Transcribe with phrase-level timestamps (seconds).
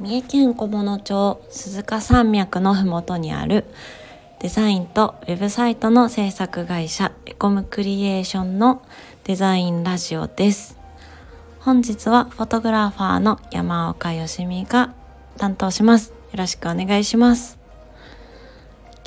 [0.00, 3.64] 三重県菰野町鈴鹿山脈のふもとにある
[4.40, 8.82] デザインとウェブサイトの制作会社エコムクリエーションの
[9.22, 10.76] デザインラジオです。
[11.60, 14.92] 本日はフォトグラファーの山岡よしみが
[15.36, 16.10] 担当します。
[16.10, 17.56] よろしくお願いします。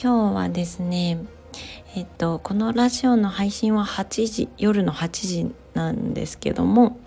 [0.02, 1.20] 今日はですね
[1.95, 6.98] えっとこのラジオの配信は8時夜の8時なんですけども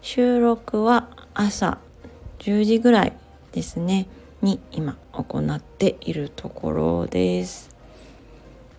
[0.00, 1.78] 収録は朝
[2.42, 3.12] 10時ぐらい
[3.52, 4.08] ですね
[4.40, 7.70] に今行っているところです。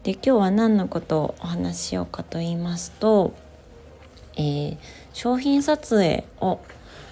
[0.04, 3.34] で今日は何のことをお話ししようかと言いますと、
[4.36, 4.78] えー、
[5.14, 6.60] 商品撮影を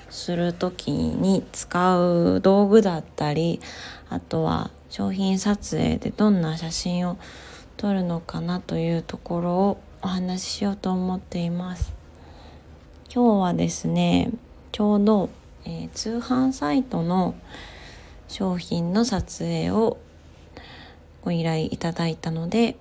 [0.10, 3.62] する時に使う道具だったり
[4.10, 7.18] あとは商品撮影でどんな写真を
[7.78, 11.94] 撮るのかなというところをお話ししようと思っています。
[13.10, 14.32] 今日はですね
[14.74, 15.30] ちょうど、
[15.66, 17.36] えー、通販サイトの
[18.28, 19.98] 商品の撮影を
[21.24, 22.76] ご依頼いただいたので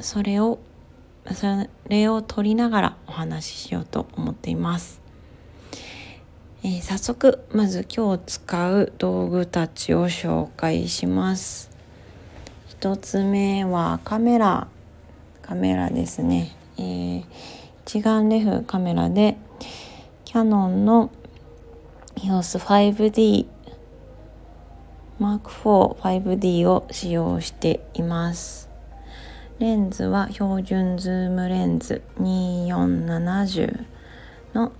[0.00, 0.58] それを
[1.32, 1.46] そ
[1.88, 5.00] れを撮りながらお話ししようと思っています、
[6.62, 11.76] えー、早速まず今日使う道具たちを紹介します。
[12.78, 14.68] 一つ目はカメラ。
[15.40, 17.24] カメラですね、えー、
[17.86, 19.38] 一眼レフカメラで
[20.24, 21.10] キャノンの
[22.16, 23.46] EOS 5D
[25.20, 28.70] Mark IV 5D を使用しています。
[29.58, 33.84] レンズは標準ズームレンズ2470
[34.54, 34.72] の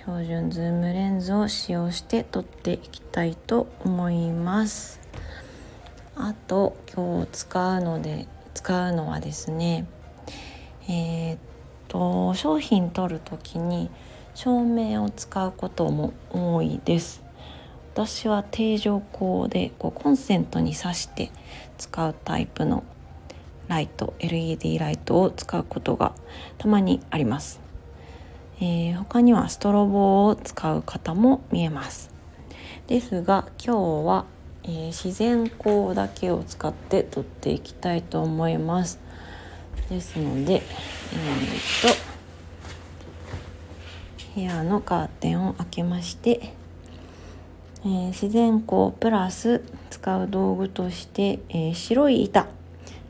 [0.00, 5.00] 標準ズームレンズを使用して撮っていきたいと思います。
[6.16, 9.86] あと今日使うので使うのはですね
[10.86, 11.38] えー、っ
[11.88, 13.90] と商品撮る時に
[14.38, 17.24] 照明を使うことも多いです。
[17.92, 21.32] 私は定常光でこうコンセントに挿して
[21.76, 22.84] 使うタイプの
[23.66, 26.14] ライト LED ライトを使うことが
[26.56, 27.60] たまにあります、
[28.60, 32.12] えー、他にはストロボを使う方も見えます。
[32.86, 34.24] ですが今日は、
[34.62, 39.00] えー、自然光だけを使って撮っていきたいと思います。
[39.90, 42.07] ですのでえー、っと
[44.38, 46.54] 部屋のカーテンを開けまして
[47.84, 52.48] えー、自然光プラス使う道具として、えー、白い板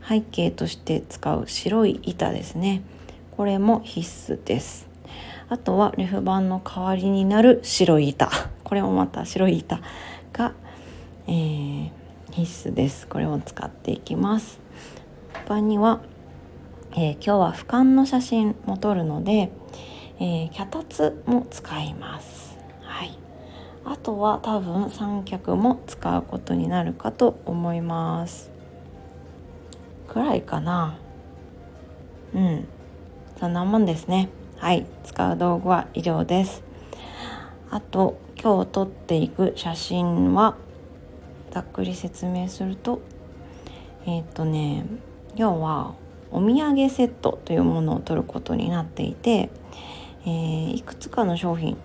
[0.07, 2.83] 背景として使う白い板ですね。
[3.31, 4.87] これも必須です。
[5.49, 8.29] あとはレフ板の代わりになる白い板。
[8.63, 9.81] これもまた白い板
[10.33, 10.53] が、
[11.27, 11.91] えー、
[12.31, 13.07] 必須です。
[13.07, 14.59] これを使っていきます。
[15.47, 16.01] 他には、
[16.95, 19.51] え今日は俯瞰の写真も撮るので、
[20.19, 22.57] えー脚立も使います。
[22.81, 23.17] はい。
[23.85, 28.51] あとは多分三脚も使うことになるかと思います。
[30.07, 30.97] くらいかな。
[32.33, 32.67] うん。
[33.39, 34.29] そんなもんですね。
[34.57, 34.85] はい。
[35.05, 36.63] 使う道具は以上です。
[37.71, 40.57] あと今日撮っていく写真は
[41.51, 43.01] ざっくり説明すると
[44.05, 44.85] えっ、とね
[45.35, 45.95] 今日は
[46.31, 49.49] お土産セットというものを撮ることになっていて、
[50.25, 51.77] えー、いくつかの商品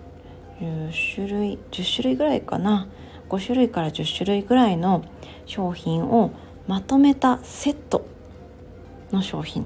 [0.59, 2.87] 10種類10種類ぐらいかな
[3.29, 5.03] 5種類から10種類ぐらいの
[5.45, 6.31] 商品を
[6.67, 8.05] まとめたセット
[9.11, 9.65] の商品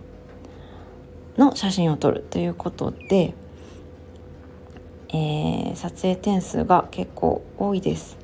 [1.38, 3.34] の写真を撮るということで、
[5.10, 8.18] えー、撮影点数が結構多いです。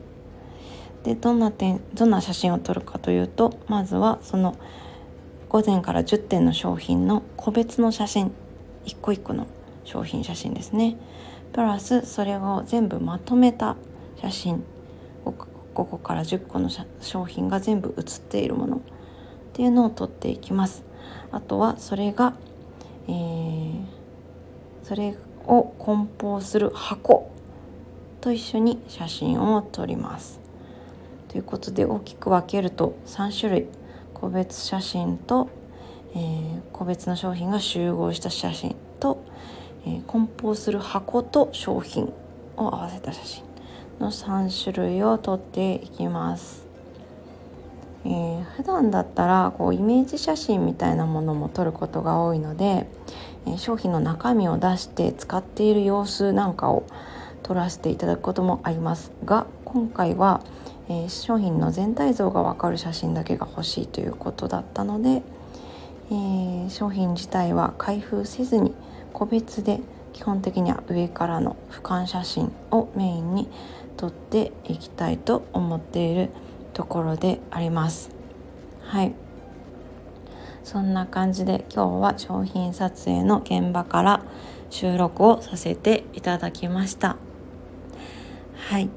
[1.04, 4.58] でどんな点どんな写真を撮るかというとまずはその
[5.50, 8.32] 5点から10点の商品の個別の写真
[8.86, 9.46] 一個一個の
[9.86, 10.98] 商品写真ですね。
[11.54, 13.78] プラスそれを全部まとめた
[14.18, 14.64] 写真。
[15.24, 15.34] 5
[15.74, 16.70] 個から10個の
[17.02, 18.78] 商品が全部写っているもの。
[18.78, 18.80] っ
[19.54, 20.84] ていうのを撮っていきます。
[21.32, 22.34] あとはそれが、
[23.08, 23.84] えー、
[24.84, 27.32] それを梱包する箱
[28.20, 30.40] と一緒に写真を撮ります。
[31.30, 33.68] ということで大きく分けると3種類。
[34.14, 35.50] 個別写真と、
[36.16, 39.24] えー、個別の商品が集合した写真と
[39.86, 42.12] え梱包する箱と商品
[42.58, 43.44] を合わせた写真
[44.00, 46.66] の3種類を撮っていきます。
[48.06, 52.88] えー、普段だったらこうイメージ写真みたいなものも撮ることが多いので、
[53.48, 56.84] え、商品の中身を出して使っている様子なんかを
[57.42, 60.42] 撮らせていただくこともありますが今回は、
[60.88, 65.24] え、商品の全体像がわかる写真だけが欲しいということだったので、
[66.12, 68.76] え商品自体は開封せずに
[69.16, 69.80] 個別で
[70.12, 73.50] 基本的には上からの俯瞰写真をメインに
[73.96, 76.32] 撮っていきたいと思っている
[76.74, 78.10] ところであります。
[78.82, 79.14] はい。
[80.66, 84.22] そんな感じで今日は商品撮影の現場から
[84.70, 87.16] 収録をさせていただきました。
[88.70, 88.90] はい。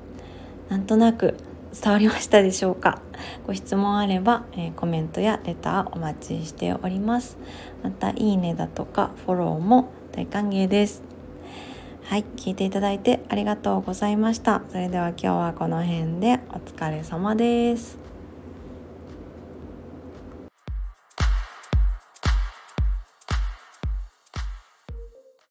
[0.68, 1.36] なんとなく
[1.80, 3.00] 伝わりましたでしょうか？
[3.46, 7.38] ご質問あれば、えー、コメントやレターお待ちしております。
[7.84, 11.04] またいいねだとかフォローも大歓迎です。
[12.02, 14.62] はい聞いていただいてありがとうございました。
[14.68, 18.07] それでは今日はこの辺でお疲れ様です。